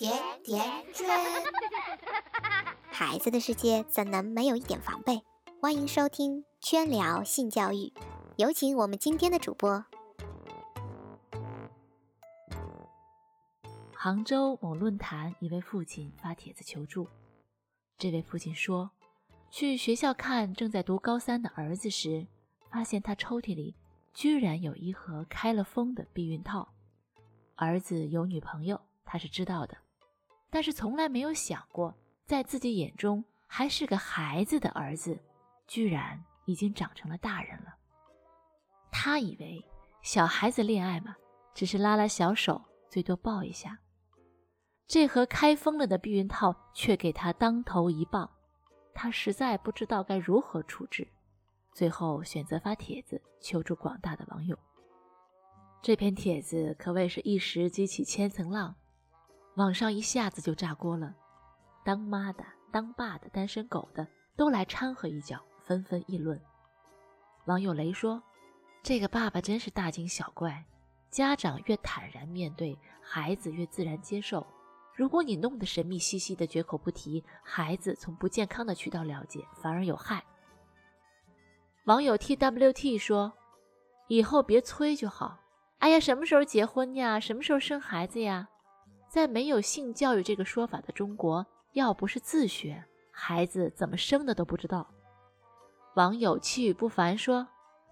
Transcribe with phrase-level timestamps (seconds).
[0.00, 0.10] 甜
[0.42, 1.06] 甜圈，
[2.90, 5.22] 孩子的世界怎能没有一点防备？
[5.60, 7.92] 欢迎收听圈聊性教育，
[8.36, 9.84] 有请我们今天的主播。
[13.94, 17.06] 杭州某论坛，一位父亲发帖子求助。
[17.98, 18.92] 这位父亲说，
[19.50, 22.26] 去学校看正在读高三的儿子时，
[22.70, 23.74] 发现他抽屉里
[24.14, 26.72] 居然有一盒开了封的避孕套。
[27.56, 29.76] 儿子有女朋友，他是知道的。
[30.50, 31.94] 但是从来没有想过，
[32.26, 35.18] 在自己眼中还是个孩子的儿子，
[35.66, 37.74] 居然已经长成了大人了。
[38.90, 39.64] 他以为
[40.02, 41.14] 小孩子恋爱嘛，
[41.54, 43.78] 只是拉拉小手，最多抱一下。
[44.88, 48.28] 这盒开封了的避孕套却给他当头一棒，
[48.92, 51.06] 他实在不知道该如何处置，
[51.72, 54.58] 最后选择发帖子求助广大的网友。
[55.80, 58.74] 这篇帖子可谓是一时激起千层浪。
[59.56, 61.14] 网上一下子就炸锅了，
[61.84, 66.40] 当妈的、当爸的、单身狗的都来掺和一脚，纷纷议论。
[67.46, 68.22] 网友雷说
[68.82, 70.64] ：“这个爸爸真是大惊小怪，
[71.10, 74.46] 家长越坦然面对，孩子越自然接受。
[74.94, 80.24] 如果你弄得神秘兮兮的，绝口不提，孩子从不健康的渠道了解，反而有害。”
[81.84, 83.32] 网友 twt 说
[84.06, 85.38] ：“以后别催就好。
[85.78, 87.18] 哎呀，什么时候结婚呀？
[87.18, 88.48] 什么时候生孩子呀？”
[89.10, 94.88] 在没有性教育这个说法的中国，要不是自学，孩子怎么生的都不知道。
[95.96, 97.48] 网友气宇不凡说：“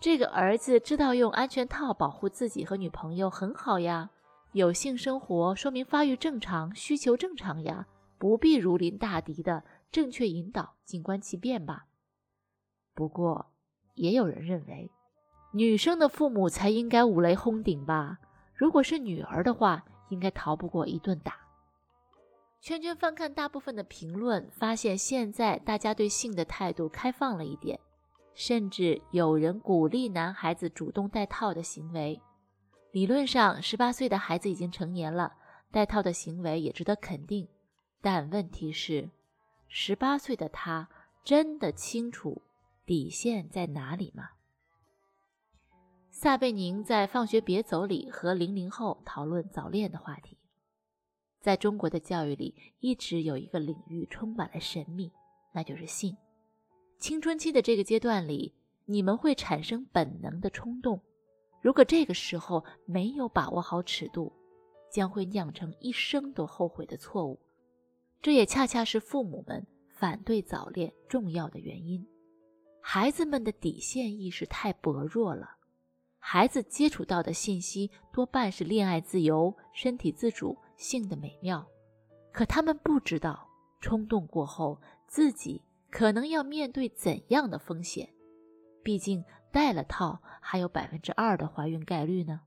[0.00, 4.08] 这个儿子知道用安全套保护自己和女朋友很好呀，
[4.52, 11.84] 有性生活说明发育正常，需求正常呀，不必如临大敌的，正确引导，静观其变吧。”
[12.96, 13.52] 不过，
[13.96, 14.90] 也有人认为，
[15.52, 18.16] 女生的父母才应该五雷轰顶吧？
[18.54, 19.84] 如果是女儿的话。
[20.12, 21.34] 应该逃不过一顿打。
[22.60, 27.80] 圈圈翻看大部分的评论，发现现在大家对性的态度开放了一点，
[28.34, 32.20] 甚至有人鼓励男孩子主动戴套的行为。
[32.92, 35.32] 理论上，十八岁的孩子已经成年了，
[35.72, 37.48] 戴套的行为也值得肯定。
[38.00, 39.10] 但问题是，
[39.66, 40.88] 十八岁的他
[41.24, 42.42] 真的清楚
[42.84, 44.28] 底线在哪里吗？
[46.22, 50.38] 撒贝宁在《放学别走》里和零零后讨论早恋的话题。
[51.40, 55.10] 在中国的教育里，一直有一个领域充满了神秘，
[55.52, 56.16] 那就是性。
[57.00, 61.00] 青春期的这个阶段里，你们会产生本能的冲动，
[61.60, 64.32] 如果这个时候没有把握好尺度，
[64.92, 67.40] 将会酿成一生都后悔的错误。
[68.20, 72.06] 这也恰恰是父母们反对早恋重要的原因。
[72.80, 75.56] 孩子们的底线意识太薄弱了。
[76.24, 81.66] 孩子接触到的信息多半是恋爱自由、身体自主、性的美妙，
[82.30, 83.48] 可他们不知道
[83.80, 88.08] 冲动过后自己可能要面对怎样的风险。
[88.84, 92.40] 毕竟戴了套还有百分之二的怀孕概率呢，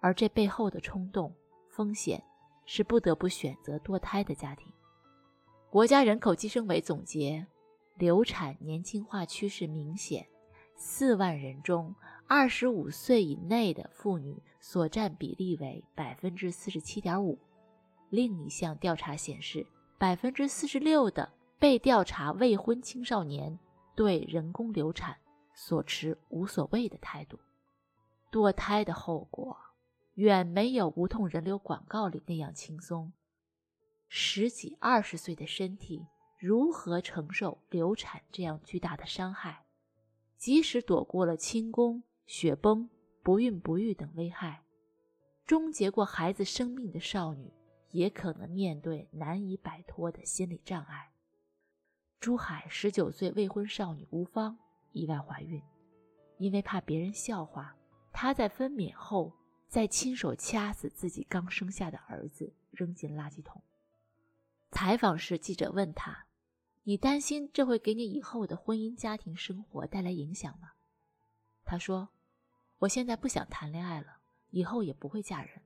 [0.00, 1.34] 而这背后的冲动
[1.70, 2.22] 风险
[2.66, 4.70] 是不得不选择堕胎的家庭。
[5.70, 7.46] 国家人口计生委总结，
[7.96, 10.28] 流产年轻化趋势明显，
[10.76, 11.94] 四万人中。
[12.32, 17.36] 二十五岁以内的妇女所占比例为百分之四十七点五。
[18.08, 19.66] 另一项调查显示，
[19.98, 23.58] 百分之四十六的被调查未婚青少年
[23.96, 25.16] 对人工流产
[25.56, 27.36] 所持无所谓的态度。
[28.30, 29.56] 堕胎的后果
[30.14, 33.12] 远没有无痛人流广告里那样轻松。
[34.06, 36.06] 十几二十岁的身体
[36.38, 39.64] 如何承受流产这样巨大的伤害？
[40.38, 42.04] 即使躲过了清宫。
[42.32, 42.88] 血崩、
[43.24, 44.62] 不孕不育等危害，
[45.44, 47.52] 终结过孩子生命的少女，
[47.90, 51.10] 也可能面对难以摆脱的心理障碍。
[52.20, 54.56] 珠海十九岁未婚少女吴芳
[54.92, 55.60] 意外怀孕，
[56.38, 57.76] 因为怕别人笑话，
[58.12, 59.32] 她在分娩后
[59.66, 63.60] 再亲手掐死自己刚生下的儿子，扔进垃圾桶。
[64.70, 66.28] 采访时，记者问她
[66.84, 70.74] ：“你担心这会给你以后的婚姻家庭生活带来影响吗？”
[71.66, 72.10] 她说。
[72.80, 74.16] 我现在不想谈恋爱了，
[74.50, 75.60] 以后也不会嫁人。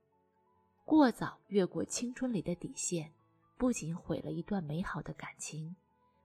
[0.83, 3.09] 过早越过青春里的底线，
[3.57, 5.73] 不仅毁了一段美好的感情，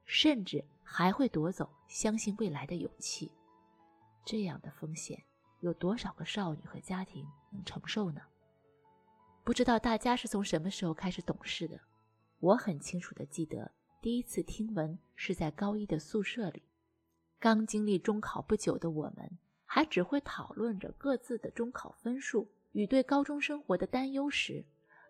[0.05, 3.31] 甚至还会夺走相信未来的勇气。
[4.25, 5.23] 这样的风险，
[5.61, 8.21] 有多少个少女和家庭能承受呢？
[9.45, 11.81] 不知道大家是从什么时候开始懂事的？
[12.41, 13.71] 我很清楚的记得，
[14.03, 16.65] 第一次听闻是在高一的宿舍里，
[17.39, 19.39] 刚经历中考不久的我们。
[19.73, 24.65] 还只会讨论着各自的中考分数与对高中生活的担忧时，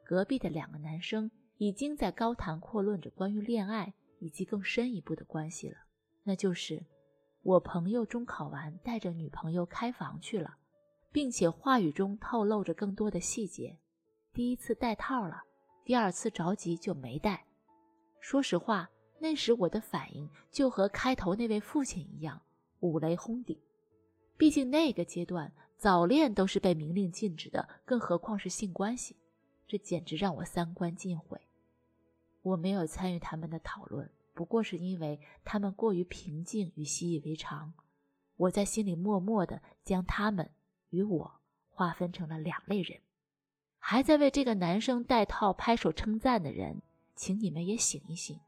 [0.05, 5.79] 隔壁的两个男生已经在高谈阔论着关于恋爱以及更深一步的关系了，
[6.25, 6.85] 那就是
[7.41, 10.59] 我朋友中考完带着女朋友开房去了，
[11.11, 13.79] 并且话语中透露着更多的细节。
[14.35, 15.43] 第一次戴套了，
[15.87, 17.47] 第二次着急就没戴。
[18.21, 18.91] 说实话，
[19.21, 22.43] 那时我的反应就和开头那位父亲一样，
[22.81, 23.59] 五雷轰顶。
[24.41, 29.15] 毕竟那个阶段早恋都是被明令禁止的，更何况是性关系，
[29.69, 31.39] 这简直让我三观尽毁。
[32.41, 37.75] 我没有参与他们的讨论，不过是因为他们过于平静与习以为常。
[38.39, 40.49] 我在心里默默地将他们
[40.89, 41.33] 与我
[41.69, 42.99] 划分成了两类人。
[43.79, 46.81] 还在为这个男生戴套拍手称赞的人，
[47.15, 48.41] 请你们也醒一醒。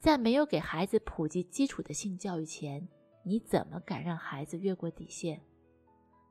[0.00, 2.88] 在没有给孩子普及基础的性教育前，
[3.28, 5.42] 你怎么敢让孩子越过底线？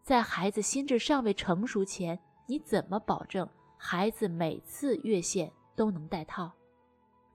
[0.02, 3.48] 在孩子心智尚未成熟前，你怎么保证
[3.78, 6.52] 孩子每次越线都能带套？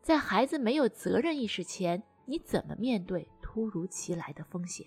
[0.03, 4.85] 在孩子没有责任意识前，你怎么面对突如其来的风险？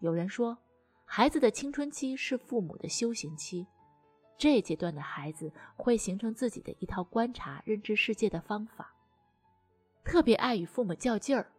[0.00, 0.58] 有人说，
[1.06, 3.66] 孩子的青春期是父母的修行期，
[4.36, 8.94] 这阶段的孩子会形成自己的一套观察、认知世界的方法，
[10.04, 11.50] 特别爱与父母较劲儿。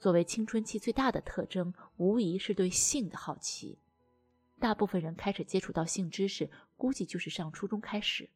[0.00, 3.78] 作为青春期最大的特征，无疑是对性的好奇。
[4.58, 8.30] 大部分人开始接触到性知识，估计就是上初中开始，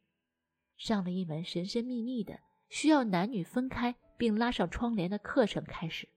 [0.77, 2.39] 上了一门神神秘秘的。
[2.69, 6.09] 需要男女分开并拉上窗帘的课程开始，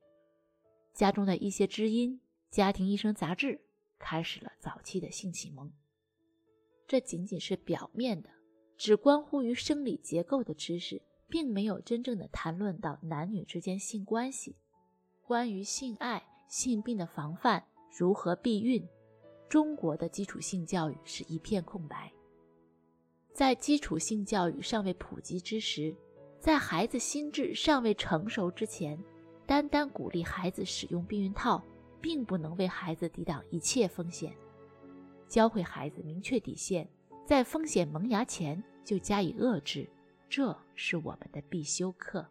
[0.95, 2.19] 家中的一些知音、
[2.51, 3.61] 家庭医生杂志
[3.99, 5.71] 开始了早期的性启蒙。
[6.89, 8.31] 这仅仅是表面的，
[8.79, 14.57] 只关乎于生理结构的知识，并没有真正的谈论到男女之间性关系。
[15.27, 17.61] 关于性爱、性病的防范、
[17.99, 18.87] 如何避孕，
[19.49, 22.13] 中国的基础性教育是一片空白。
[23.33, 25.95] 在基础性教育尚未普及之时。
[26.39, 28.97] 在孩子心智尚未成熟之前，
[29.47, 31.61] 单单鼓励孩子使用避孕套，
[32.01, 34.33] 并不能为孩子抵挡一切风险。
[35.27, 36.89] 教会孩子明确底线，
[37.25, 39.89] 在风险萌芽前就加以遏制，
[40.29, 42.25] 这是我们的必修课。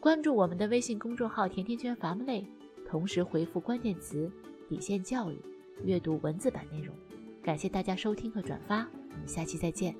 [0.00, 2.46] 关注我们的微信公众号“甜甜圈 family”，
[2.88, 4.32] 同时回复关键词
[4.66, 5.38] “底线教育”，
[5.84, 6.94] 阅读文字版内容。
[7.42, 9.94] 感谢大家收听和转发，我们下期再见。